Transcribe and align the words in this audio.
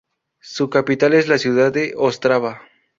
Su 0.41 0.71
capital 0.71 1.13
es 1.13 1.27
la 1.27 1.37
ciudad 1.37 1.71
de 1.71 1.93
Ostrava. 1.95 2.63